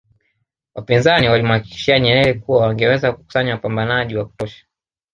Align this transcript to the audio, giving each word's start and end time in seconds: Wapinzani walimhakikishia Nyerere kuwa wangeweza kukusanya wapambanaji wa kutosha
Wapinzani 0.75 1.29
walimhakikishia 1.29 1.99
Nyerere 1.99 2.33
kuwa 2.33 2.61
wangeweza 2.67 3.11
kukusanya 3.13 3.51
wapambanaji 3.53 4.17
wa 4.17 4.25
kutosha 4.25 4.65